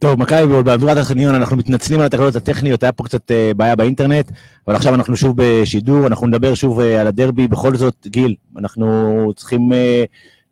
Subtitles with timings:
[0.00, 4.30] טוב, מכבי באווירת החניון, אנחנו מתנצלים על התקלות הטכניות, היה פה קצת אה, בעיה באינטרנט,
[4.68, 7.48] אבל עכשיו אנחנו שוב בשידור, אנחנו נדבר שוב אה, על הדרבי.
[7.48, 10.04] בכל זאת, גיל, אנחנו צריכים אה,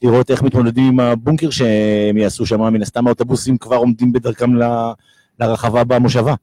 [0.02, 4.92] לראות איך מתמודדים עם הבונקר שהם יעשו שם, מן הסתם האוטובוסים כבר עומדים בדרכם ל-
[5.40, 6.34] לרחבה במושבה.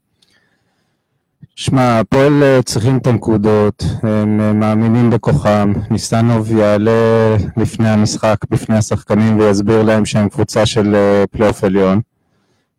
[1.56, 5.72] שמע, הפועל צריכים את הנקודות, הם מאמינים בכוחם.
[5.90, 10.96] ניסנוב יעלה לפני המשחק, בפני השחקנים, ויסביר להם שהם קבוצה של
[11.30, 12.00] פלייאוף עליון,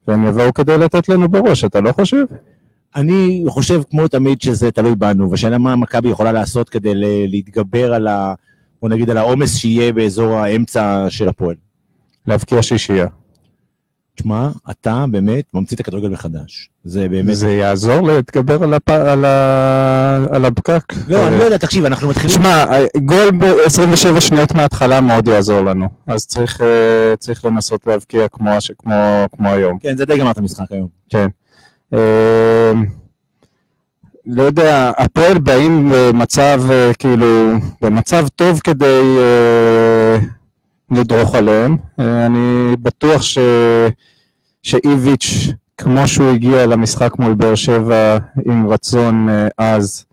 [0.08, 2.24] והם יבואו כדי לתת לנו בראש, אתה לא חושב?
[2.96, 6.92] אני חושב, כמו תמיד, שזה תלוי בנו, והשאלה מה מכבי יכולה לעשות כדי
[7.28, 8.34] להתגבר על ה...
[8.82, 11.56] בוא נגיד על העומס שיהיה באזור האמצע של הפועל.
[12.28, 13.08] להבקיע שישייה.
[14.18, 16.70] תשמע, אתה באמת ממציא את הכדורגל מחדש.
[16.84, 17.36] זה באמת...
[17.36, 18.90] זה יעזור להתגבר על, הפ...
[18.90, 20.26] על, ה...
[20.32, 20.94] על הפקק?
[21.08, 22.30] לא, אני לא יודע, תקשיב, אנחנו מתחילים...
[22.30, 22.66] שמע,
[23.06, 29.26] גול ב-27 שניות מההתחלה מאוד יעזור לנו, אז צריך, אה, צריך לנסות להבקיע כמו, כמו,
[29.38, 29.80] כמו היום.
[29.80, 30.88] כן, זה די גמר את המשחק היום.
[31.10, 31.28] כן.
[31.94, 32.72] אה,
[34.26, 39.18] לא יודע, הפועל באים במצב, אה, כאילו, במצב טוב כדי
[40.92, 41.78] לדרוך עליהם.
[42.00, 43.38] אני בטוח ש,
[44.68, 50.06] שאיביץ', כמו שהוא הגיע למשחק מול באר שבע עם רצון אה, עז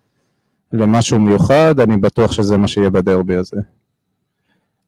[0.73, 3.57] למשהו מיוחד, אני בטוח שזה מה שיהיה בדרבי הזה.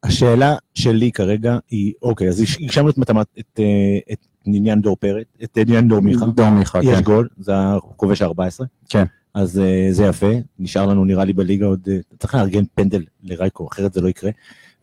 [0.03, 2.99] השאלה שלי כרגע היא, אוקיי, אז הגשמנו את,
[3.39, 6.25] את, אה, את עניין דור פרץ, את עניין דור מיכה.
[6.25, 7.01] דור מיכה, יש כן.
[7.01, 8.63] גול, זה הכובש ה-14.
[8.89, 9.03] כן.
[9.33, 13.67] אז אה, זה יפה, נשאר לנו נראה לי בליגה עוד, אה, צריך לארגן פנדל לרייקו,
[13.67, 14.31] אחרת זה לא יקרה.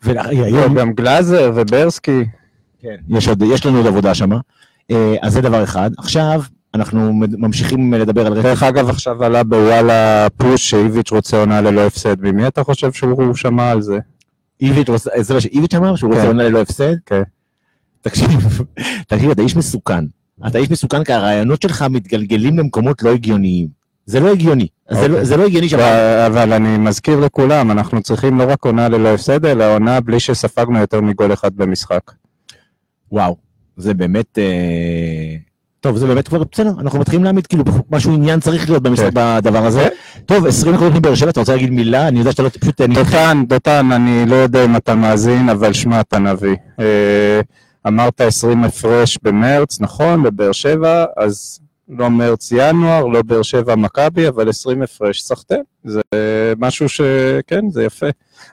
[0.03, 2.25] והיום, גם גלאזר וברסקי.
[2.81, 4.31] כן, יש, עוד, יש לנו עוד עבודה שם.
[5.23, 5.91] אז זה דבר אחד.
[5.99, 6.43] עכשיו,
[6.75, 8.43] אנחנו ממשיכים לדבר על רצף.
[8.43, 12.21] דרך אגב, עכשיו עלה בוואלה פוש שאיביץ' רוצה עונה ללא הפסד.
[12.21, 13.99] ממי אתה חושב שהוא שמע על זה?
[14.61, 16.27] איביץ' רוצה, זה מה שאיביץ' אמר, שהוא רוצה כן.
[16.29, 16.95] עונה ללא הפסד?
[17.07, 17.23] כן.
[18.01, 18.29] תקשיב,
[19.09, 20.05] תקשיב, אתה איש מסוכן.
[20.47, 23.85] אתה איש מסוכן כי הרעיונות שלך מתגלגלים למקומות לא הגיוניים.
[24.07, 24.67] זה לא הגיוני.
[24.91, 25.25] זה לא- אוקיי.
[25.25, 26.27] זה לא הגיוני שאתה...
[26.27, 30.79] אבל אני מזכיר לכולם, אנחנו צריכים לא רק עונה ללא הפסד, אלא עונה בלי שספגנו
[30.79, 32.11] יותר מגול אחד במשחק.
[33.13, 33.37] וואו,
[33.77, 34.39] זה באמת...
[34.39, 35.37] אה,
[35.81, 39.11] טוב, זה באמת כבר בסדר, אנחנו מתחילים להעמיד כאילו משהו עניין צריך להיות במשחק כן.
[39.15, 39.89] בדבר הזה.
[40.27, 42.09] טוב, 20 דקות מבאר שבע, אתה רוצה להגיד מילה?
[42.09, 42.49] אני יודע שאתה לא...
[42.49, 42.81] פשוט...
[42.81, 46.57] אני- דותן, דותן, אני לא יודע אם אתה מאזין, אבל שמע, אתה נביא.
[46.81, 47.41] אה,
[47.87, 50.23] אמרת 20 הפרש במרץ, נכון?
[50.23, 55.63] בבאר שבע, אז לא מרץ ינואר, לא באר שבע מכבי, אבל 20 הפרש, סחטיין.
[55.85, 56.01] זה
[56.59, 57.01] משהו ש...
[57.47, 58.07] כן, זה יפה.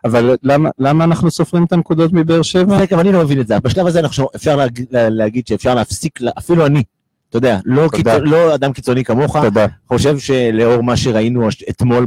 [0.05, 2.77] אבל למה, למה אנחנו סופרים את הנקודות מבאר שבע?
[2.77, 3.59] זה, גם אני לא מבין את זה.
[3.59, 6.83] בשלב הזה אנחנו אפשר להג- לה- להגיד שאפשר להפסיק, לה- אפילו אני,
[7.29, 7.87] אתה יודע, לא.
[7.91, 9.65] קיצו- לא אדם קיצוני כמוך, תודה.
[9.87, 12.05] חושב שלאור מה שראינו אתמול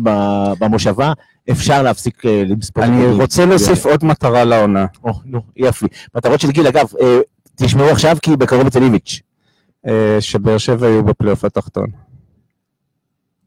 [0.58, 1.12] במושבה,
[1.50, 2.84] אפשר להפסיק אה, לספור.
[2.84, 3.06] אני.
[3.06, 4.86] רוצה להוסיף עוד מטרה לעונה.
[5.04, 5.86] או, נו, יפי.
[6.16, 7.18] מטרות של גיל, אגב, אה,
[7.56, 9.20] תשמעו עכשיו כי בקרוב אצל איביץ'.
[9.88, 11.86] אה, שבאר שבע יהיו בפלייאוף התחתון.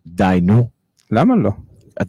[0.07, 0.67] די, נו.
[1.11, 1.51] למה לא?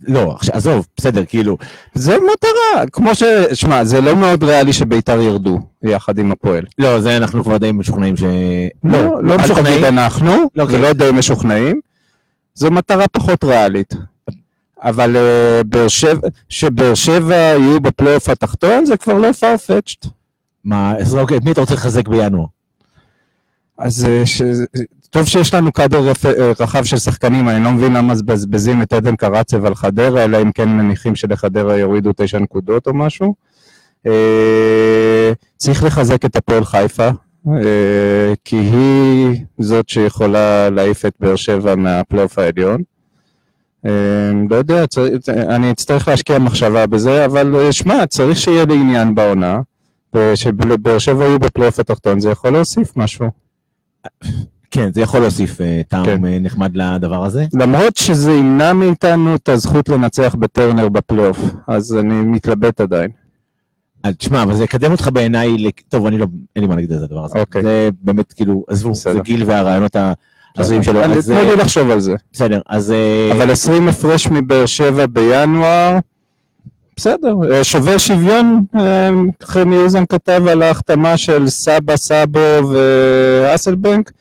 [0.03, 1.59] לא, עכשיו, עזוב, בסדר, כאילו,
[1.95, 3.23] זה מטרה, כמו ש...
[3.55, 6.65] שמע, זה לא מאוד ריאלי שביתר ירדו יחד עם הפועל.
[6.79, 8.23] לא, זה אנחנו כבר די משוכנעים ש...
[8.85, 9.85] לא, לא אל משוכנעים.
[9.85, 10.75] אנחנו, לא, כן.
[10.75, 11.81] ולא די משוכנעים.
[12.55, 13.95] זו מטרה פחות ריאלית.
[14.83, 15.17] אבל
[15.89, 20.09] שבע- שבאר שבע יהיו בפלייאוף התחתון זה כבר לא farfetched.
[20.65, 22.45] מה, אז אוקיי, את מי אתה רוצה לחזק בינואר?
[23.79, 24.43] אז אה, ש...
[25.11, 26.27] טוב שיש לנו קאדר רפ...
[26.27, 30.43] אה, רחב של שחקנים, אני לא מבין למה מבזבזים את עדן קרצב על חדרה, אלא
[30.43, 33.35] אם כן מניחים שלחדרה יורידו תשע נקודות או משהו.
[34.07, 37.09] אה, צריך לחזק את הפועל חיפה,
[38.45, 42.83] כי היא זאת שיכולה להעיף את באר שבע מהפלייאוף העליון.
[44.51, 44.85] לא יודע,
[45.29, 49.61] אני אצטרך להשקיע מחשבה בזה, אבל שמע, צריך שיהיה לי עניין בעונה,
[50.15, 53.48] ושבאר שבע יהיו בפלייאוף התחתון, זה יכול להוסיף משהו.
[54.71, 56.25] כן, זה יכול להוסיף אה, טעם כן.
[56.25, 57.47] אה, נחמד לדבר הזה.
[57.55, 61.39] למרות שזה ימנע מאיתנו את הזכות לנצח בטרנר בפלייאוף,
[61.69, 63.11] אז אני מתלבט עדיין.
[64.03, 66.27] אז תשמע, אבל זה יקדם אותך בעיניי, טוב, אני לא,
[66.57, 67.39] אין לי מה להגיד על זה, הדבר הזה.
[67.41, 67.63] אוקיי.
[67.63, 68.95] זה באמת, כאילו, עזבו.
[68.95, 69.97] זה גיל והרעיונות
[70.57, 71.03] ההזויים שלו.
[71.03, 72.15] תנו אה, לי לחשוב על זה.
[72.33, 72.93] בסדר, אז...
[72.93, 75.99] אה, אבל 20 הפרש מבאר שבע בינואר,
[76.99, 79.11] בסדר, אה, שובר שוויון, אה,
[79.43, 82.39] חמי אוזן כתב על ההחתמה של סבא סאבו
[82.71, 84.13] ואסלבנק.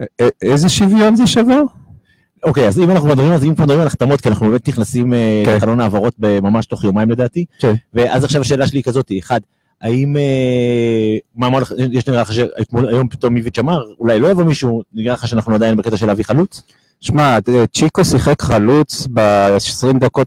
[0.00, 1.62] א- א- איזה שוויון זה שובר?
[2.44, 5.14] אוקיי, אז אם אנחנו מדברים, אז אם כבר מדברים על החתמות, כי אנחנו באמת נכנסים
[5.14, 5.56] אה, כן.
[5.56, 7.44] לחלון העברות ממש תוך יומיים לדעתי.
[7.58, 7.74] כן.
[7.94, 9.40] ואז עכשיו השאלה שלי היא כזאת, אחד,
[9.82, 14.44] האם, אה, מה אמר לך, יש נראה לך שהיום פתאום איביץ' אמר, אולי לא יבוא
[14.44, 16.62] מישהו, נראה לך שאנחנו עדיין בקטע של להביא חלוץ?
[17.00, 20.26] שמע, אה, צ'יקו שיחק חלוץ ב-20 דקות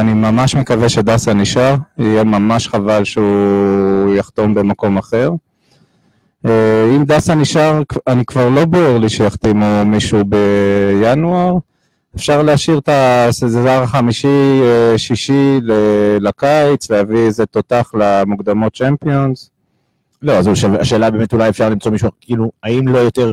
[0.00, 5.30] אני ממש מקווה שדסה נשאר, יהיה ממש חבל שהוא יחתום במקום אחר.
[6.46, 11.54] אה, אם דסה נשאר, אני כבר לא בוער לי שיחתימו מישהו בינואר.
[12.16, 12.88] אפשר להשאיר את
[13.42, 15.60] הזר החמישי, אה, שישי
[16.20, 19.50] לקיץ, להביא איזה תותח למוקדמות צ'מפיונס.
[20.22, 20.48] לא, אז
[20.80, 23.32] השאלה באמת אולי אפשר למצוא מישהו, כאילו, האם לא יותר,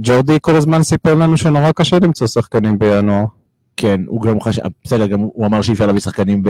[0.00, 3.24] ג'ורדי כל הזמן סיפר לנו שנורא קשה למצוא שחקנים בינואר.
[3.80, 6.42] כן, הוא גם חשב, בסדר, גם הוא אמר שאי אפשר להביא שחקנים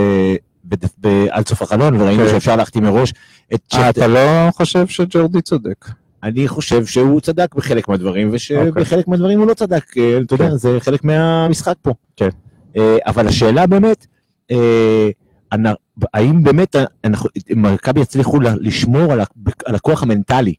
[1.31, 2.31] עד סוף החלון, וראינו כן.
[2.31, 3.15] שאפשר להחתים מראש
[3.55, 3.99] את אה, צ'ט.
[3.99, 5.89] אתה לא חושב שג'ורדי צודק?
[6.23, 9.03] אני חושב שהוא צדק בחלק מהדברים, ושבחלק אוקיי.
[9.07, 10.57] מהדברים הוא לא צדק, אה, אתה יודע, כן.
[10.57, 11.95] זה חלק מהמשחק פה.
[12.17, 12.29] כן.
[12.77, 14.07] אה, אבל השאלה באמת,
[16.15, 16.77] האם באמת
[17.51, 19.21] מכבי יצליחו לשמור על
[19.65, 20.55] על הכוח המנטלי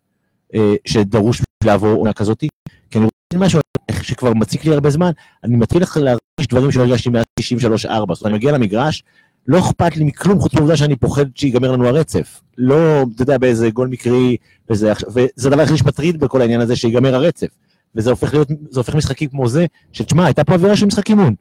[0.85, 2.43] שדרוש בשביל לעבור עונה כזאת?
[2.91, 3.59] כי אני רוצה משהו
[4.01, 5.11] שכבר מציק לי הרבה זמן,
[5.43, 9.03] אני מתחיל להרגיש דברים שלא הרגשתי מאז 93-4, זאת אומרת, אני מגיע למגרש,
[9.47, 12.41] לא אכפת לי מכלום, חוץ מהעובדה שאני פוחד שיגמר לנו הרצף.
[12.57, 14.37] לא, אתה יודע, באיזה גול מקרי,
[14.69, 17.47] וזה, וזה הדבר היחידי שמטריד בכל העניין הזה, שיגמר הרצף.
[17.95, 21.35] וזה הופך להיות, זה הופך משחקים כמו זה, שתשמע, הייתה פה אווירה של משחק אימון.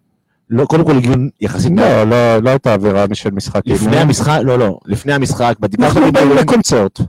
[0.50, 1.72] לא, קודם כל הגיעו יחסית...
[1.76, 4.02] לא, לא, לא הייתה אווירה של משחק לפני אימון.
[4.02, 7.00] המשחק, לא, לא, לפני המשחק, בדיבור אנחנו באים לקונצרט.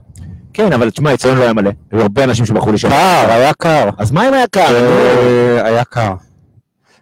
[0.52, 1.70] כן, אבל תשמע, אצלנו לא היה מלא.
[1.92, 2.88] היו הרבה אנשים שבחרו לשם.
[2.88, 3.88] קר, היה קר.
[3.98, 4.74] אז מה אם היה קר?
[4.74, 6.14] אה, היה קר.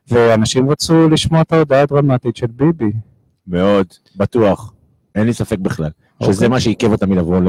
[0.08, 2.92] ואנשים רצו לשמוע את ההודעה הדרמטית של ביבי.
[3.46, 3.86] מאוד,
[4.16, 4.72] בטוח.
[5.14, 5.90] אין לי ספק בכלל.
[6.22, 6.48] שזה אוקיי.
[6.48, 7.40] מה שעיכב אותם מלבוא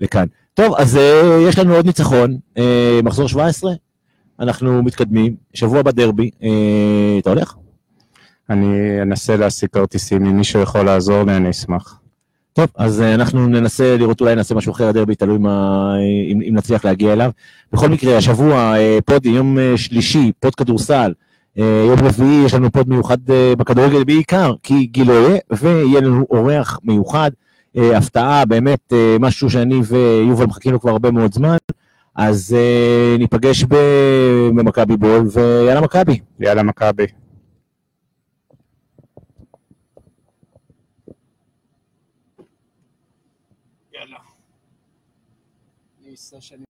[0.00, 0.26] לכאן.
[0.54, 3.72] טוב, אז אה, יש לנו עוד ניצחון, אה, מחזור 17,
[4.40, 6.30] אנחנו מתקדמים, שבוע בדרבי,
[7.18, 7.54] אתה הולך?
[8.50, 12.00] אני אנסה להשיג כרטיסים, אם מישהו יכול לעזור לי, אני אשמח.
[12.54, 16.40] טוב, אז אה, אנחנו ננסה לראות, אולי נעשה משהו אחר הדרבי, תלוי מה, אה, אם,
[16.48, 17.30] אם נצליח להגיע אליו.
[17.72, 21.12] בכל מקרה, השבוע, אה, פוד, יום שלישי, פוד כדורסל,
[21.56, 23.18] יום רביעי, יש לנו פוד מיוחד
[23.58, 27.30] בכדורגל בעיקר, כי גיל יהיה, ויהיה לנו אורח מיוחד,
[27.76, 31.56] הפתעה, באמת משהו שאני ויובל מחכים לו כבר הרבה מאוד זמן,
[32.16, 32.56] אז
[33.18, 33.64] ניפגש
[34.54, 36.18] במכבי בול, ויאללה מכבי.
[36.40, 37.06] יאללה, מכבי.
[46.32, 46.62] יאללה.